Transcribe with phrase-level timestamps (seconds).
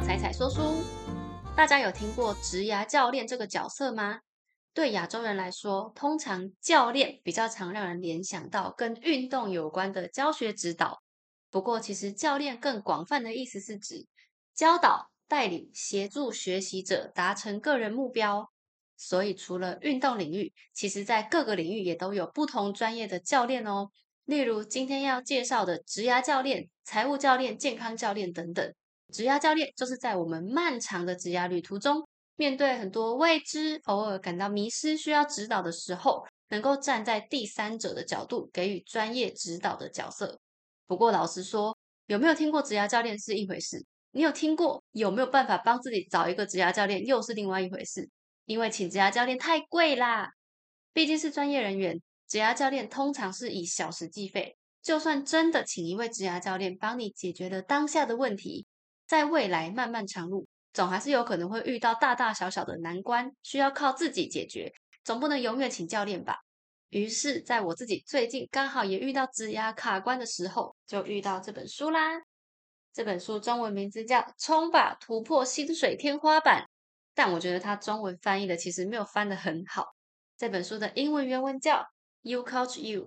[0.00, 0.82] 到彩彩说书。
[1.54, 4.20] 大家有听过职涯教练这个角色吗？
[4.72, 11.02] 对亚洲人来说，通常教练比较常让人联想到跟运动有关的教学指导。
[11.50, 14.06] 不过，其实教练更广泛的意思是指
[14.54, 18.50] 教导、带领、协助学习者达成个人目标。
[18.96, 23.90] 所以，除了运动领域，其实在各个领域也都有不同专业的教练哦。
[24.24, 28.72] 例如今天要介绍的职涯教练、财务教练、健康教练等等。
[29.10, 32.06] 职涯教练就是在我们漫长的职涯旅途中，
[32.36, 40.40] 面对很多未知、偶尔感到迷失、需要指导的时候，能够站在第三者的角度给予专业指导的角色。
[40.86, 48.08] 不过，老实说，有没有听过职涯教练是一回事，你有听过有没有办法帮自己找一个职涯教练又是另外一回事。
[48.46, 50.28] 因为请职涯教练太贵啦，
[50.92, 54.56] 毕竟是专业人员，职涯教练通常是以小时计费。
[54.82, 58.66] 就算真的请一位职涯教练帮你解决了当下的问题。
[59.10, 64.72] 在未来漫漫长路，总还是有可能会遇到大大小小的难关，需要靠自己解决，
[65.02, 66.36] 总不能永远请教练吧。
[66.90, 72.22] 于是，在我自己最近刚好也遇到职涯卡关的时候，就遇到这本书啦。
[72.92, 76.62] 这本书中文名字叫《冲吧，突破薪水天花板》，
[77.12, 79.86] 但我觉得它中文翻译的其实没有翻得很好。
[80.36, 81.78] 这本书的英文原文叫
[82.22, 83.06] 《You Coach You》，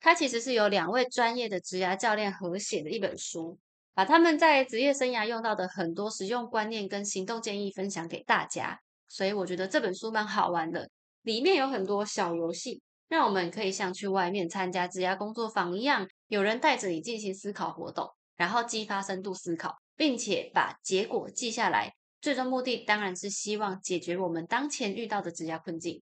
[0.00, 3.56] 它其实是由两位专业的职涯教练合写的一本书。
[3.96, 10.90] 把他们在职业生涯用到的很多实用观念跟行动建议分享给大家，所以我觉得这本书蛮好玩的。
[11.22, 21.90] 里面有很多小游戏，让我们可以像去外面参加职涯工作坊一样，有人带着你进行思考活动，然后激发深度思考，并且把结果记下来。
[22.20, 26.02] 最终目的当然是希望解决我们当前遇到的职涯困境。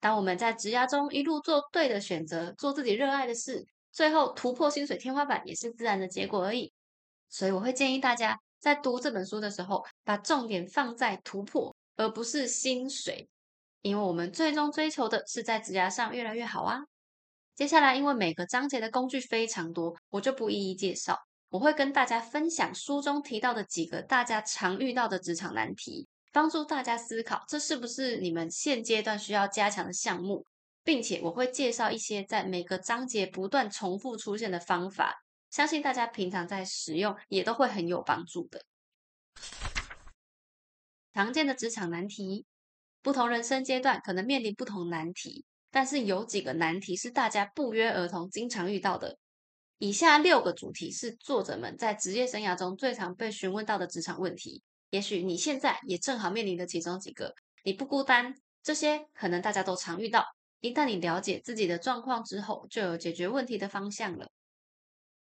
[0.00, 6.72] 当我们在职涯中一路做对的选择，做自己热爱的事，最后突破薪水天花板也是自然的结果而已。
[7.36, 13.28] 所以我会建议大家在读这本书的时候，把重点放在突破，而不是薪水，
[13.82, 16.78] 因为我们最终追求的是在职涯上越来越好啊。
[17.54, 21.18] 接下来，因为每个章节的工具非常多，我就不一一介绍。
[21.50, 30.42] 我会跟大家分享书中提到的几个大家常遇到的职场难题，帮助大家思考这是不是你们现阶段需要加强的项目，
[30.82, 35.25] 并且我会介绍一些在每个章节不断重复出现的方法。
[35.50, 38.64] 相信大家平常在使用也都会很有帮助的。
[41.12, 42.44] 常见的职场难题，
[43.02, 49.16] 不同人生阶段可能面临不同难题，但是有几个难题是大家不约而同经常遇到的。
[49.78, 54.62] 以下六个主题是作者们在职业生涯中最常被询问到的职场问题。
[54.90, 58.34] 也许你现在也正好面临的其中几个，你不孤单。
[58.62, 60.24] 这些可能大家都常遇到。
[60.60, 64.28] 一旦你了解自己的状况之后，就有解决问题的方向了。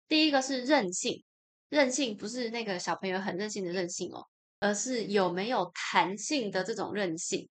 [0.07, 1.23] 第一个是韧性，
[1.69, 4.25] 韧性不是那个小朋友很任性的任性哦，
[4.59, 7.47] 而是有没有弹性的这种韧性。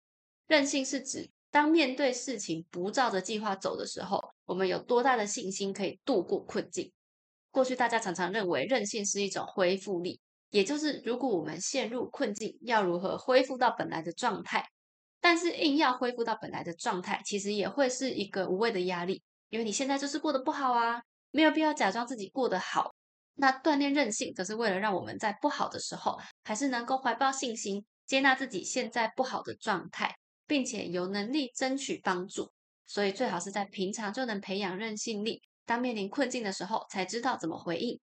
[0.47, 6.93] 韧性是指当面对事情不照着计划走的时候，我们有多大的信心可以度过困境。
[7.51, 10.21] 过去大家常常认为韧性是一种恢复力，
[10.51, 14.65] 也就是如果我们陷入困境，要如何恢复到本来的状态。
[15.21, 21.03] 但是硬要恢复到本来的状态，其实也会是一个无谓的压力，因为你现在就是过得不好啊。
[21.35, 22.95] 没有必要假装自己过得好。
[23.35, 30.15] 那锻炼韧性，则是为了让我们在不好的时候，还是能够怀抱信心，接纳自己现在不好的状态，
[30.47, 32.53] 并且有能力争取帮助。
[32.87, 37.99] 所以最好是在平常就能培养韧性力，当面临困境的时候，才知道怎么回应。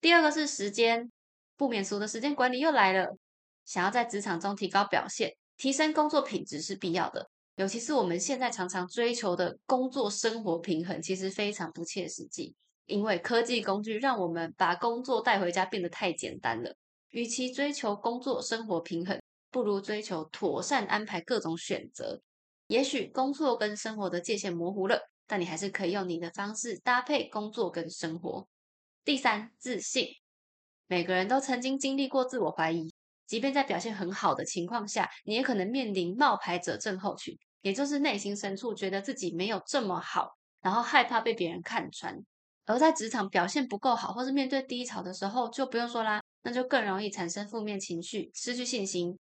[0.00, 1.10] 第二个是时间，
[1.56, 3.16] 不免俗的时间管理又来了。
[3.64, 7.28] 想要在职场中提高表现，提升工作品质是必要的。
[7.56, 12.54] 尤其是我们现在常常追求的工作生活平衡，其实非常不切实际。
[12.86, 16.74] 因为科技工具让我们把工作带回家变得太简单了。
[17.10, 19.20] 与其追求工作生活平衡，
[19.50, 22.20] 不如追求妥善安排各种选择。
[22.66, 28.46] 也许工作跟生活的界限模糊了，但你还是可以用你的方式搭配工作跟生活。
[29.04, 30.08] 第三，自信。
[30.88, 32.92] 每个人都曾经经历过自我怀疑。
[33.26, 37.34] 即便在表现很好的情况下，你也可能面临冒牌者症候群，
[37.64, 42.14] 也就是内心深处觉得自己没有这么好，然后害怕被别人看穿。
[42.66, 49.18] 而在职场表现不够好，或是面对低潮的时候，就不用说啦，那就更容易产生负面情绪，失去信心。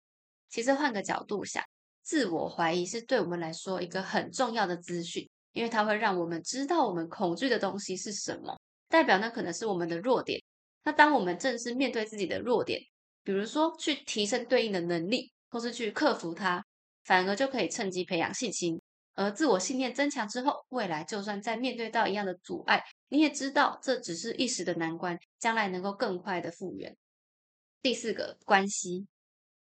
[0.50, 1.64] 其实换个角度想，
[2.04, 8.56] 自我怀疑是对我们来说一个很重要的资讯，因为它会让我们知道我们恐惧的东西是什么，
[8.88, 10.40] 代表那可能是我们的弱点。
[10.84, 12.80] 那当我们正式面对自己的弱点，
[13.24, 16.64] 比如说，去提升对应的能力，或是去克服它，
[17.08, 18.80] 反而就可以趁机培养信心。
[19.16, 26.96] 而自我信念增强之后，未来就算再面对到一样的阻碍，你也知道这只是一时的难关，将来能够更快的复原。
[27.82, 29.08] 第四个关系，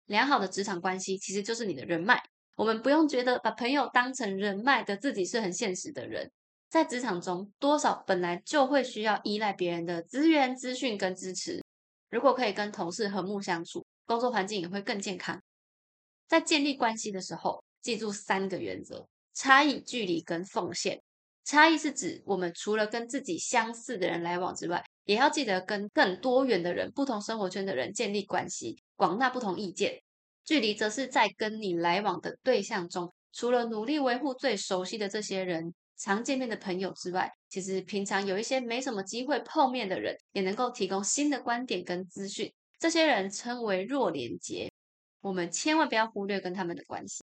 [0.06, 2.20] 良好的职场关系其实就是你的人脉。
[2.56, 6.32] 我们不用觉得把朋友当成人脉的自己是很现实的人，
[6.70, 11.62] 在职场中多少本来就会需要依赖别人的资源、资讯跟支持。
[12.10, 15.40] 如果可以跟同事和睦相处，工作环境也会更健康。
[16.26, 21.00] 在建立关系的时候，记住三个原则：差异、距离跟奉献。
[21.44, 30.00] 差异是指我们除了跟自己相似的人来往之外，也要记得跟更多元的人、不同生活圈的人建立关系，广纳不同意见。
[30.44, 42.50] 距离则是在跟你来往的对象中，除了努力维护最熟悉的这些人、常见面的朋友之外，其实平常有一些没什么机会碰面的人，也能够提供新的观点跟资讯。
[42.78, 44.70] 这些人称为弱连接，
[45.24, 47.24] 我们千万不要忽略跟他们的关系。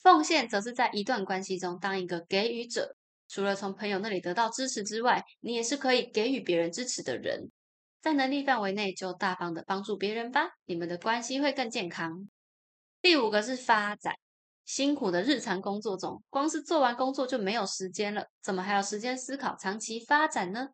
[0.00, 2.96] 奉献则是在一段关系中当一个给予者。
[3.28, 7.48] 除了从朋友那里得到支持之外，你也是可以给予别人支持的人。
[8.00, 12.28] 在能力范围内，就大方的帮助别人吧，你们的关系会更健康。
[13.00, 14.12] 第五个是发展，
[14.64, 20.66] 辛苦的日常工作中，光是做完工作就没有时间了，怎么还有时间思考长期发展呢？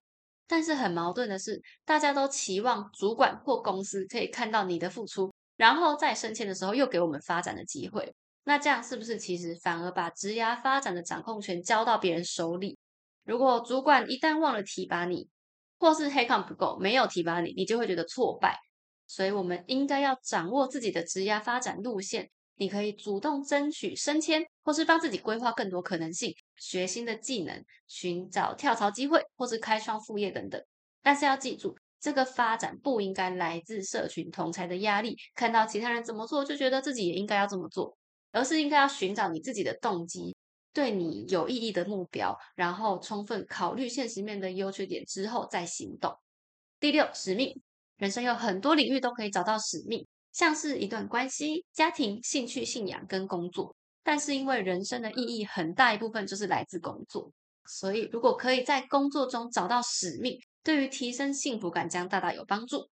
[0.46, 8.14] 但是很矛盾的是，大家都期望主管或公司可以看到你的付出，然后在升迁的时候又给我们发展的机会。
[8.44, 12.78] 那这样是不是其实反而把职涯发展的掌控权交到别人手里？
[13.24, 15.28] 如果主管一旦忘了提拔你，
[15.78, 18.56] 或是黑抗不够没有提拔你，你就会觉得挫败。
[19.08, 22.30] 所以，我们应该要掌握自己的职涯发展路线。
[22.58, 30.60] 你可以主动争取升迁，或是帮自己规划更多可能性，学新的技能，寻找跳槽机会，或是开创副业等等。
[31.02, 31.76] 但是要记住，
[32.06, 37.96] 这个发展不应该来自社群同才的压力，看到其他人怎么做，就觉得自己也应该要这么做。
[38.30, 40.36] 而是应该要寻找你自己的动机，
[40.72, 46.16] 对你有意义的目标，然后充分考虑现实面的优缺点之后再行动。
[46.78, 47.60] 第六，使命。
[47.96, 53.74] 人生有很多领域都可以找到使命，像是一段关系、家庭、兴趣、信仰跟工作。
[54.04, 57.32] 但是因为人生的意义很大一部分就是来自工作，
[57.64, 62.90] 所以如果可以在工作中找到使命，对于提升幸福感将大大有帮助。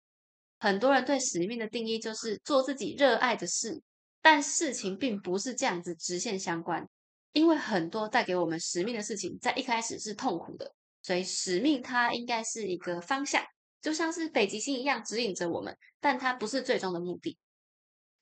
[0.59, 3.83] 很多人对使命的定义就是做自己热爱的事。
[4.21, 6.87] 但事情并不是这样子直线相关，
[7.33, 13.43] 因为很多带给我们使命的事情，在一开始是痛苦的，所以使命它应该是一个方向，
[13.81, 17.39] 就像是北极星一样指引着我们，但它不是最终的目的。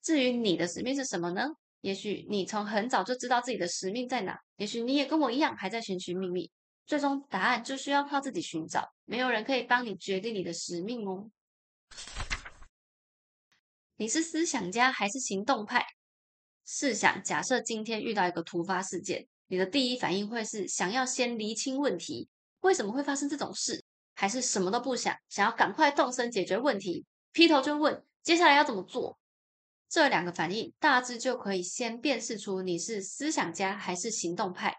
[0.02, 1.48] 至于你的使命是什么呢？
[1.80, 6.50] 也许你从很早就知道自己的使命在哪，也许你也跟我一样还在寻寻觅觅，
[6.86, 11.28] 最终答案就需要靠自己寻找，没有人可以帮你决定你的使命哦。
[13.96, 15.84] 你是思想家还是行动派？
[16.64, 22.28] 试想，假设今天遇到一个突发事件，你的第一反应会是想要先厘清问题，
[22.60, 23.82] 为什么会发生这种事，
[24.14, 29.18] 还是什么都不想，想要赶快动身解决问题，劈头就问接下来要怎么做？
[29.88, 34.76] 这两个反应大致就可以先辨识出你是思想家还是行动派。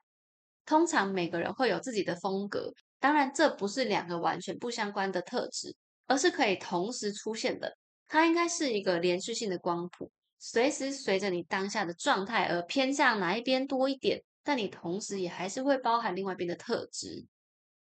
[0.67, 5.73] 通常每个人会有自己的风格，当然这不是两个完全不相关的特质，
[6.05, 7.75] 而是可以同时出现的。
[8.07, 17.25] 它应该是一个连续性的光谱，随时随着你当下的状态而偏向哪一边多一点，但你同时也还是会包含另外一边的特质。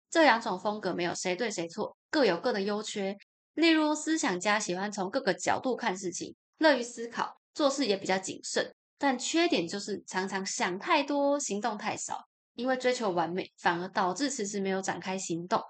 [0.08, 3.16] 这两种风格没有谁对谁错，各有各的优缺。
[3.54, 12.24] 例如，思想家喜欢从各个角度看事情，乐于思考，做事也比较谨慎，但缺点就是常常想太多，行动太少。
[12.56, 15.62] 因为追求完美，反而导致迟迟没有展开行动。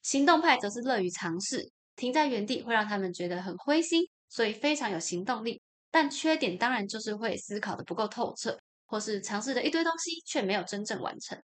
[0.00, 1.70] 行动派则是乐于尝试。
[1.94, 5.60] 停在原地会让他们觉得很灰心，所以非常有行动力。
[5.90, 11.38] 但缺点当然就是会思考的不够透彻，或是尝试的一堆东西却没有真正完成。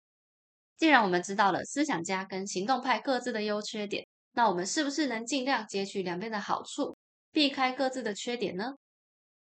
[0.77, 6.95] 既然我们知道了思想家跟行动派各自的优缺点，那我们是不是能尽量截取两边的好处，
[7.31, 8.73] 避开各自的缺点呢？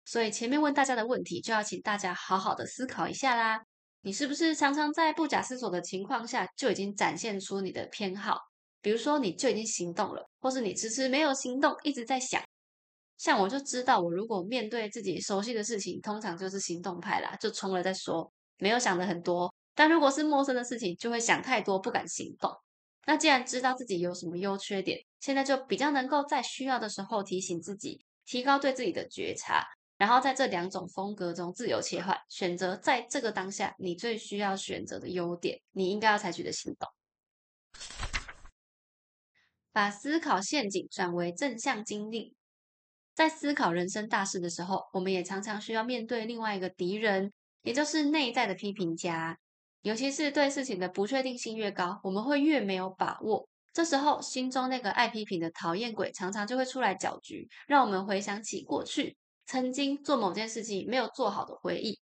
[0.04, 3.69] 所以前面问大家的问题，就要请大家好好的思考一下啦。
[4.02, 8.38] 你是不是常常在不假思索的情况下，就已经展现出你的偏好？
[8.82, 12.42] 比如说，你就已经行动了，或是你迟迟没有行动，一直在想。
[13.18, 19.54] 像我就知道，我如果面对自己熟悉的事情，通常就是行动派啦，就冲了再说，没有想的很多。
[19.76, 22.50] 但如果是陌生的事情，就会想太多，不敢行动。
[23.06, 29.66] 那既然知道自己有什么优缺点，现在就比较能够在需要的时候提醒自己，提高对自己的觉察，
[30.00, 36.90] 然后在这两种风格中自由切换，选择在这个当下你最需要选择的优点，你应该要采取的行动。
[39.74, 42.34] 把思考陷阱转为正向经历，
[43.14, 49.38] 在思考人生大事的时候，我们也常常需要面对另外一个敌人，也就是内在的批评家。
[49.82, 53.50] 尤其是对事情的不确定性越高，我们会越没有把握。
[53.74, 59.18] 这时候心中那个爱批评的讨厌鬼常常就会出来搅局，让我们回想起过去
[59.50, 62.00] 曾经做某件事情没有做好的回忆，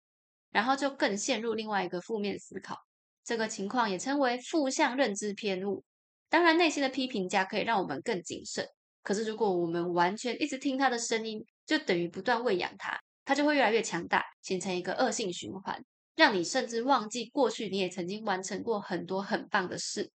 [0.50, 2.76] 然后就更陷入另外一个负面思考。
[3.22, 5.84] 这个情况也称为负向认知偏误。
[6.28, 8.66] 当然，内心的批评家可以让我们更谨慎。
[9.04, 15.80] 可是，如果我们完全一直听他的声音，就等于不断喂养他，他就会越来越强大，形成一个恶性循环，
[16.16, 20.10] 让你甚至忘记过去你也曾经完成过很多很棒的事。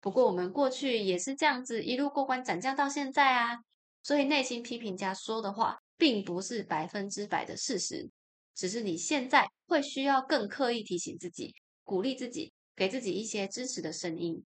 [0.00, 3.58] 不过，我们过去也是这样子一路过关斩将到现在啊。
[4.04, 8.08] 所以，内心批评家说的话，并不是百分之百的事实，
[8.54, 11.54] 只是你现在会需要更刻意提醒自己，
[11.84, 14.42] 鼓励自己，给自己一些支持的声音。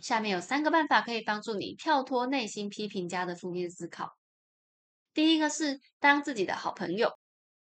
[0.00, 4.16] 下面有三个办法可以帮助你跳脱内心批评家的负面思考。
[5.12, 7.12] 第一个是当自己的好朋友。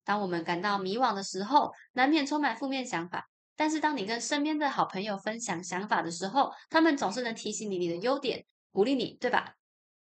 [0.03, 3.29] 当我们感到迷惘的时候，难免充满负面想法。
[3.55, 9.53] 但是当你跟身边的好朋友分享想法的时候，他们总是能提醒你你的优点，鼓励你，对吧？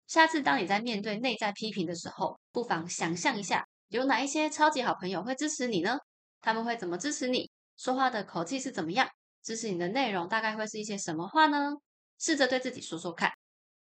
[0.09, 5.99] 下次当你在面对内在批评的时候，不妨想象一下，有哪一些超级好朋友会支持你呢？
[6.41, 7.51] 他们会怎么支持你？
[7.77, 9.07] 说话的口气是怎么样？
[9.43, 11.75] 支持你的内容大概会是一些什么话呢？
[12.19, 13.31] 试着对自己说说看。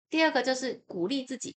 [0.09, 1.55] 第二个就是鼓励自己，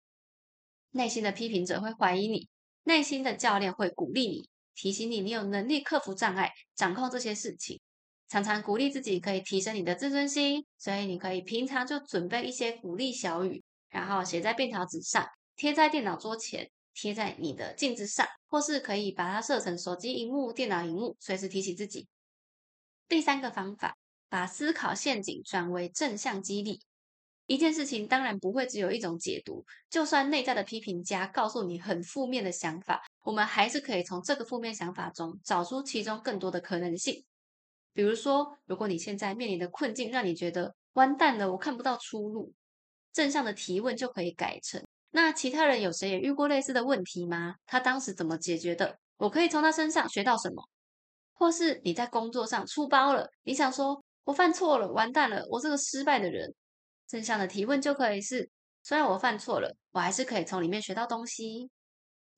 [0.90, 2.46] 内心的批评者会怀疑你，
[2.84, 7.80] 内心的教练会鼓励你，提醒你你有能力克服障碍，掌控这些事情。
[8.28, 13.62] 常常鼓励自己可以提升你的自尊心，所以你可以平常就准备一些鼓励小语，
[13.92, 22.08] 然后写在便条纸上，贴在电脑桌前，贴在你的镜子上，或是可以把它设成手机荧幕、电脑荧幕，随时提醒自己。
[23.06, 23.96] 第三个方法。
[24.32, 26.80] 把思考陷阱转为正向激励。
[27.44, 37.22] 一件事情当然不会只有一种解读，就算内在的批评家告诉你很负面的想法，我们还是可以从这个负面想法中找出其中更多的可能性。
[37.92, 42.54] 比如说，如果你现在面临的困境让你觉得完蛋了，我看不到出路，
[43.12, 47.56] 正向的提问就可以改成：那其他人有谁也遇过类似的问题吗？
[47.66, 48.98] 他当时怎么解决的？
[49.18, 50.62] 我可以从他身上学到什么？
[51.34, 54.02] 或是你在工作上出包了，你想说？
[54.24, 55.44] 我犯错了，完蛋了！
[55.50, 56.54] 我是个失败的人。
[57.08, 58.48] 正向的提问就可以是：
[58.84, 61.68] 虽然我犯错了，我还是可以从里面学到东西。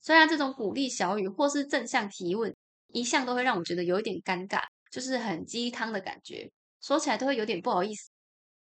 [0.00, 6.50] 虽然这种鼓励小语或是正向提问，一向都会让我觉得有一点尴尬，就是很鸡汤的感觉，
[6.80, 8.08] 说起来都会有点不好意思。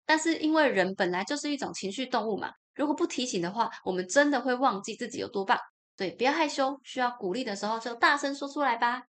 [0.05, 5.57] 但是因为人本来就是一种情绪动物嘛，如果不提醒的话，我们真的会忘记自己有多棒。
[5.95, 9.03] 对，不要害羞，需要鼓励的时候就大声说出来吧。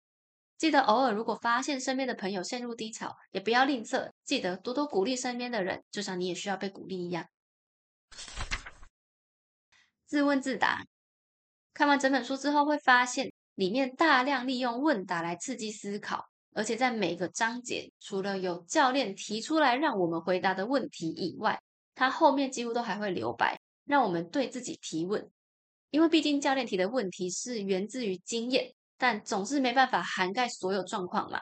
[0.57, 7.25] 记得偶尔，如果发现身边的朋友陷入低潮，也不要吝啬，记得多多鼓励身边的人，就像你也需要被鼓励一样。
[10.05, 10.85] 自问自答，
[11.73, 21.62] 看完整本书之后，会发现里面大量利用问答来刺激思考，而且在每个章节，除了有教练提出来让我们回答的问题以外，
[21.95, 25.29] 它后面几乎都还会留白，让我们对自己提问，
[25.89, 28.74] 因为毕竟教练提的问题是源自于经验。
[28.95, 31.38] 但总是没办法涵盖所有状况嘛。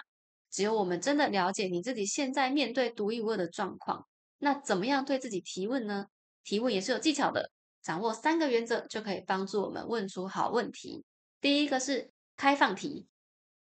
[0.50, 4.08] 只有我们真的了解你自己现在面对独一无二的状况，
[4.40, 6.08] 那怎么样对自己提问呢？
[6.44, 7.52] 提问也是有技巧的，
[7.84, 11.04] 掌握三个原则就可以帮助我们问出好问题。
[11.40, 13.06] 第一个是开放题，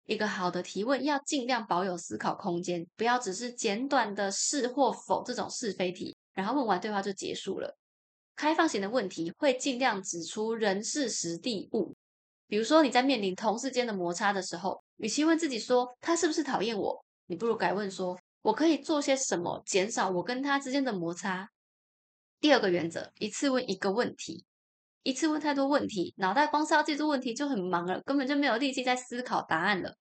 [0.07, 7.77] 一个好的提问要尽量保有思考空间，不要只是简短的是或否这种是非题，然后问完对话就结束了。
[8.35, 11.93] 开放型的问题会尽量指出人事实地物。
[12.47, 21.49] 比如说，你在面临同事间的摩擦的时候，与其问自己说他是不是讨厌我，你不如改问说我可以做些什么减少我跟他之间的摩擦。
[22.39, 24.45] 第二个原则，一次问一个问题，
[25.07, 29.95] 一次问太多问题，脑袋光是要记住问题就很忙了，根本就没有力气在思考答案了。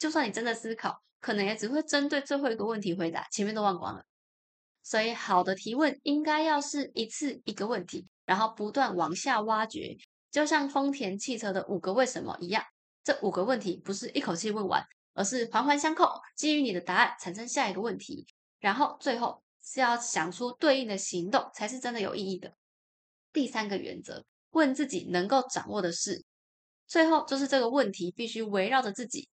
[0.00, 4.02] 就算你真的思考，可能也只会针对最后一个问题回答，前面都忘光了。
[4.82, 9.96] 所以，好的提问应该要是一次一个问题，然后不断往下挖掘。
[10.32, 12.60] 就像丰田汽车的五个为什么一样，
[13.04, 14.84] 这五个问题不是一口气问完，
[15.14, 18.26] 而是环环相扣，基于你的答案产生下一个问题，
[18.58, 22.52] 然后最后是要想出对应的行动，才是真的有意义的。
[23.30, 26.24] 第三个原则，问自己能够掌握的事，
[26.86, 29.28] 最后就是这个问题必须围绕着自己，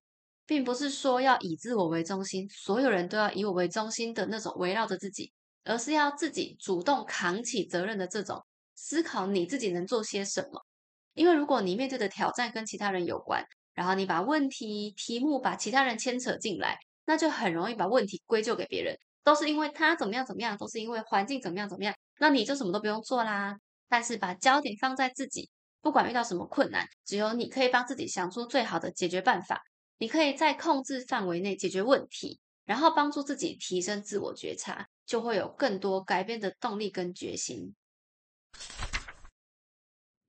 [0.46, 5.32] 并不是说要以自我为中心，所有人都要以我为中心的那种围绕着自己，
[5.64, 8.44] 而是要自己主动扛起责任的这种
[8.76, 10.62] 思考，你自己能做些什么。
[11.14, 13.42] 因为如果你面对的挑战跟其他人有关，
[13.74, 23.56] 然后你把问题题目把其他人牵扯进来，那就很容易把问题归咎给别人，都是因为他怎么样怎么样，都是因为环境怎么样怎么样，那你就什么都不用做啦。
[23.88, 25.50] 但是把焦点放在自己，
[25.82, 29.62] 不管遇到什么困难，只有你可以帮自己想出最好的解决办法。
[29.98, 37.74] 你可以在控制范围内解决问题，然后帮助自己提升自我觉察，就会有更多改变的动力跟决心。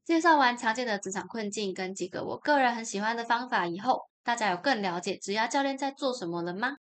[0.05, 6.77] 介绍完常见的职场困境跟几个我个人很喜欢的方法以后，大家有更了解职涯教练在做什么了吗？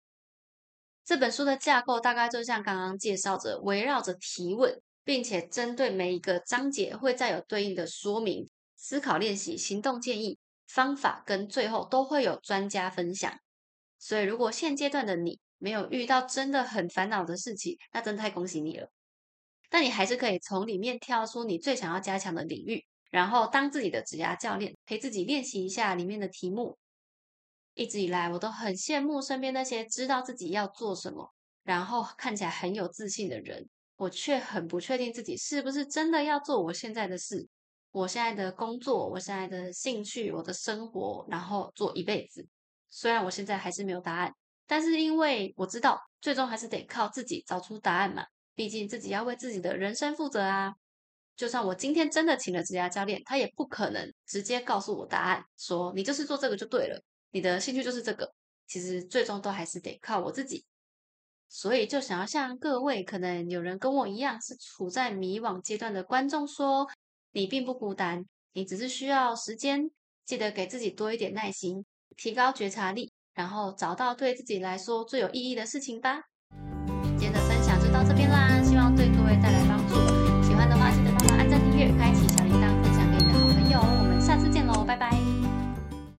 [1.07, 13.39] 这本书的架构大概就像刚刚介绍着，围绕着提问，并且针对每一个章节会再有对应的说明、思考练习、行动建议、方法，跟最后都会有专家分享。
[13.99, 18.91] 所以，如果现阶段的你没有遇到真的很烦恼的事情，那真太恭喜你了。
[19.71, 26.79] 但你还是可以从里面挑出你最想要加强的领域，然后当自己的指压教练，陪自己练习一下里面的题目。
[27.75, 31.35] 一直以来，我都很羡慕身边那些知道自己要做什么，
[31.65, 33.69] 然后看起来很有自信的人。
[33.97, 37.47] 我却很不确定自己是不是真的要做我现在的事，
[37.93, 42.47] 我现在的工作，我现在的兴趣，我的生活，然后做一辈子。
[42.91, 44.33] 虽然我现在还是没有答案，
[44.67, 48.25] 但是因为我知道，最终还是得靠自己找出答案嘛。
[48.55, 50.73] 毕竟自己要为自己的人生负责啊。
[51.37, 57.03] 就算我今天真的请了职业教练，他也不可能直接告诉我答案，说你就是做这个就对了。
[57.33, 58.33] 你的兴趣就是这个，
[58.69, 60.65] 其实最终都还是得靠我自己，
[61.57, 66.85] 所以就想要向各位可能有人跟我一样是处在迷惘阶段的观众说，
[67.31, 69.89] 你并不孤单，你只是需要时间，
[70.25, 71.85] 记得给自己多一点耐心，
[72.17, 76.25] 提高觉察力，然后找到对自己来说最有意义的事情吧。